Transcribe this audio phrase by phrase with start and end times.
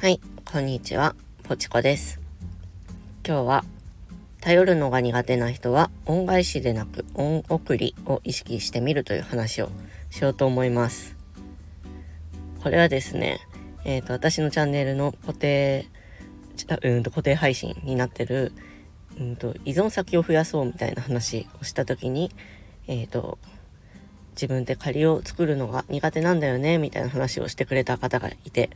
[0.00, 0.18] はい、
[0.50, 2.20] こんにちは、ポチコです。
[3.22, 3.64] 今日は、
[4.40, 9.68] 頼るのが苦手な人は、恩返しでなく恩送りを意識してみるという話を
[10.08, 11.16] しようと思います。
[12.62, 13.40] これはですね、
[13.84, 15.86] えっ、ー、と、私のチャンネルの固定、
[16.82, 18.54] うんと固定配信になってる、
[19.20, 22.30] うんと、依存先を増やそうみたいな話をした時に、
[22.86, 23.36] えっ、ー、と、
[24.40, 28.70] 自分で仮を作るのが苦手なんだよね、みたいな話をしてくれた方がいて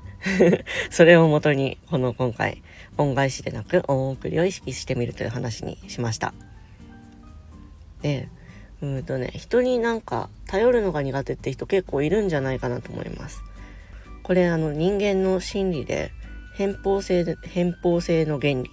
[0.91, 2.63] それをもとに、この今回、
[2.99, 6.35] 恩返しでなく恩送りを意識してみるという話にしました。
[8.03, 8.29] で、
[8.83, 13.43] うんとね、人になんか頼るのが苦手って人結構いるんじゃないかなと思います。
[14.23, 16.11] これあの人間の心理で
[16.57, 18.71] 偏方性で、偏方性の原理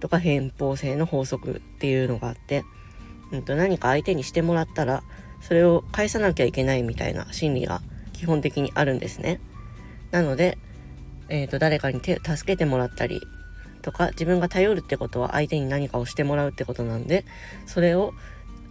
[0.00, 2.62] とか偏方性の法則っていうのがあって、
[3.32, 5.02] うんと何か相手にしてもらったら
[5.40, 7.82] それを返さなきゃいけないみたいな心理が
[8.12, 9.40] 基本的にあるんですね。
[10.10, 10.58] なので、
[11.28, 13.20] えーと、誰かに手助けてもらったり
[13.82, 17.24] とか自分が頼るってことは相手に何かをしてもらうってことなんで
[17.66, 18.14] それを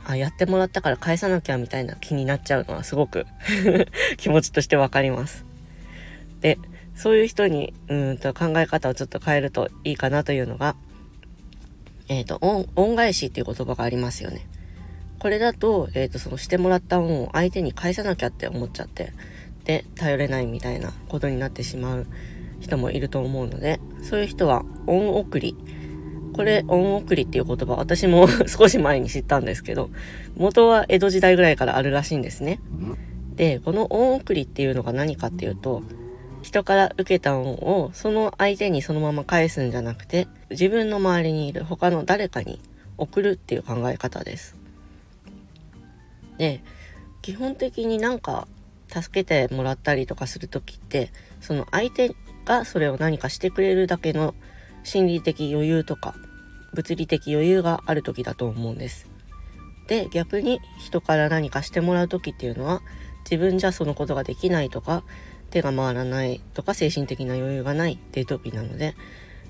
[0.06, 3.26] あやってもらったから返さなきゃみたいな気になっちゃうのはすごく
[4.18, 5.46] 気持ちとしてわかります。
[6.42, 6.60] で
[6.96, 10.76] そういう人にうんと考え方をちょっと変えるといいかなというのが
[12.08, 14.48] えっ、ー、と恩返しっていう言葉がありますよね。
[15.20, 19.14] これだと、えっ、ー、と、そのしてもらった恩を相手に返さなきゃって思っちゃって、
[19.64, 22.08] で、頼れないみたいなことになってしまう
[22.60, 25.56] 人もいると思うので、そういう人は恩送り。
[26.34, 29.90] これ、恩送りっていう言葉、私も 少し前に知ったんですけど、
[30.36, 32.60] 元は江戸時代ぐらいからあるらしいんですね。
[33.36, 35.84] で、この恩送りっていうのが何かっていうと、
[36.42, 42.60] 人から受けた恩をその相手にそのまま返すんじゃなくて、自分の周りにいる他の誰かに
[42.98, 44.65] 送るっていう考え方です。
[46.38, 46.64] で
[47.22, 48.48] 基本的になんか
[48.88, 54.36] 助けてもらったりとかする時ってその相手がそれを何かしてくれるだけの
[54.84, 56.16] 心理的余裕とか
[56.74, 59.10] 物理的余裕がある時だと思うんです。
[59.88, 62.82] で逆に人から何かしてもらう時っていうのは
[63.24, 65.04] 自分じゃそのことができないとか
[65.52, 68.96] 手が回らないとか精神的な余裕がないっていう時なので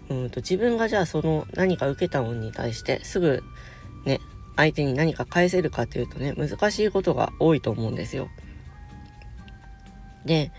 [0.10, 3.44] うんと自分がじゃあその何か受けたものに対してすぐ
[4.06, 4.20] ね
[4.56, 8.30] 相手に何か返せるかっていうとね、難しいことが多いと思うんですよ。
[10.26, 10.52] で、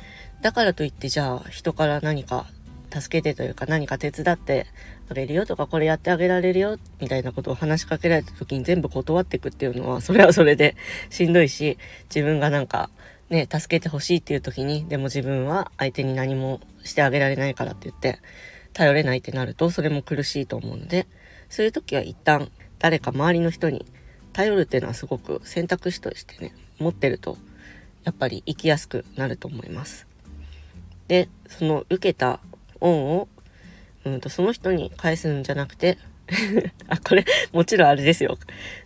[0.42, 2.46] だからといってじゃあ人から何か
[2.92, 4.66] 助けてというか何か手伝って
[5.08, 10.76] あげるよとかこれやってあげられるよみたいなことを話しかけられた時に全部断っていくっていうのはそれはそれで
[11.10, 11.78] しんどいし
[12.14, 12.90] 自分がなんか
[13.28, 18.20] ね助けてほしいっていう時にでも自分は相手に何もしてあげられないからって言って
[18.72, 21.06] 頼れないってなるとそれも苦しいと思うので
[21.48, 23.86] そういう時は一旦誰か周りの人に
[24.32, 27.38] 頼るっていうのはすごく選択肢としてね、持ってると、
[28.04, 30.06] やっぱり生きやすくなると思います。
[31.08, 32.40] で、その受けた
[32.80, 33.28] 恩を、
[34.04, 35.98] うんと、その人に返すんじゃなくて、
[36.88, 38.36] あ、これ、もちろんあれですよ。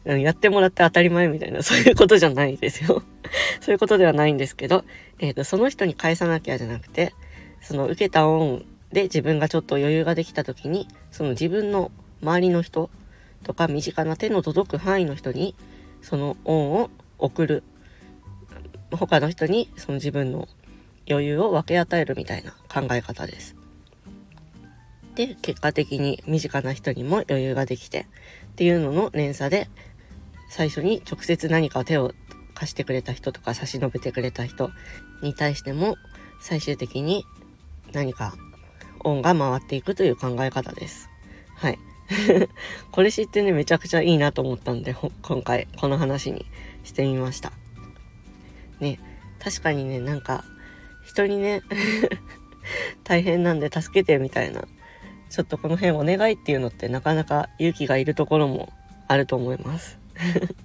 [0.04, 0.20] うん。
[0.20, 3.02] やってもらって当たり前みたいな、そういうことじゃないですよ。
[3.60, 4.84] そういうことではないんですけど、
[5.18, 7.14] えっ、ー、と、その人に返さなきゃじゃなくて、
[7.62, 11.90] その受けた恩で自分がちょっと余裕ができた時に、その自分の
[12.22, 12.90] 周りの人
[13.44, 15.54] とか身近な手の届く範囲の人に
[16.02, 17.62] その恩を送る
[18.90, 20.48] 他の人にその自分の
[21.08, 23.56] 余裕を分け与えるみたいな考え方です。
[25.14, 28.06] で結果的に身近な人にも余裕ができて
[28.52, 29.68] っていうのの連鎖で
[30.48, 32.12] 最初に直接何か手を
[32.54, 34.70] 貸してくれた人とか差し伸べてくれた人
[35.22, 35.96] に対しても
[36.40, 37.24] 最終的に
[37.92, 38.34] 何か
[39.00, 41.08] 恩が回っていくという考え方です。
[41.56, 41.78] はい。
[42.90, 46.46] これ知ってね、めちゃくちゃいいなと思ったんで、今回この話に
[46.84, 47.52] してみました。
[48.80, 48.98] ね、
[49.38, 50.44] 確かにね、なんか、
[51.04, 51.62] 人にね、
[53.04, 54.64] 大変なんで助けてみたいな、
[55.28, 58.72] ちょっとこの辺お願いっていうのってなかなか勇気がいるところも
[59.06, 59.98] あると思います。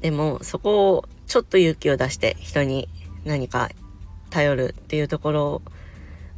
[0.00, 2.88] でも、そこをちょっと勇気を出して人に
[3.24, 3.70] 何か
[4.28, 5.62] 頼るっていうところ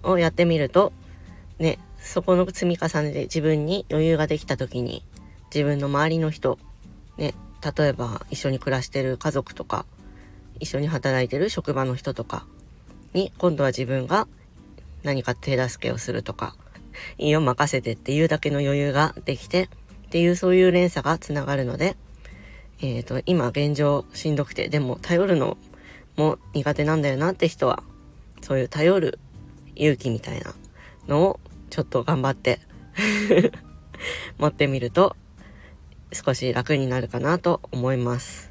[0.04, 0.92] をやってみると、
[1.58, 5.02] ね、そこの積み重ねで自分に余裕ができた時に
[5.52, 6.58] 自分の周りの人、
[7.18, 7.34] ね、
[7.76, 9.84] 例えば一緒に暮らしてる家族とか
[10.60, 12.46] 一緒に働いてる職場の人とか
[13.12, 14.28] に今度は自分が
[15.02, 16.54] 何か手助けをするとか
[17.18, 19.68] いいよ任せてっていうだけの余裕ができてっ
[20.10, 21.96] ていうそういう連鎖がつながるので、
[22.80, 25.58] えっ、ー、と今現状しんどくてでも頼るの
[26.16, 27.82] も苦手なんだよなって人は
[28.40, 29.18] そういう頼る
[29.74, 30.54] 勇気みたいな
[31.08, 31.40] のを
[31.76, 32.58] ちょっと頑張って
[34.38, 35.14] 持ってみると
[36.10, 38.50] 少し楽になるかなと思います。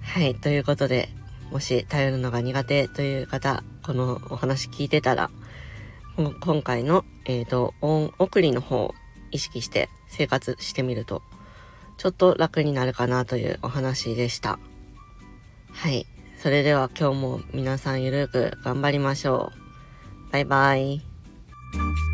[0.00, 1.08] はい、ということで
[1.50, 5.28] もし頼るのが苦手という方、このお話聞いてたら、
[6.40, 8.94] 今回の、えっ、ー、と、恩送りの方を
[9.32, 11.20] 意識して生活してみると、
[11.96, 14.60] ちょっと楽になるかなというお話でした。
[15.72, 16.06] はい。
[16.38, 19.50] それでは今日も皆さんゆるく頑張りましょ
[20.28, 20.32] う。
[20.32, 21.09] バイバイ。
[21.72, 22.09] Bye.